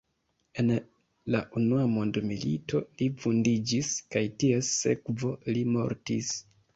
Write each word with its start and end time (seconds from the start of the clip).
En 0.61 0.69
la 1.33 1.41
unua 1.59 1.83
mondmilito 1.91 2.81
li 3.01 3.09
vundiĝis 3.25 3.91
kaj 4.15 4.23
ties 4.45 4.71
sekvo 4.79 5.35
li 5.51 5.65
mortis. 5.75 6.33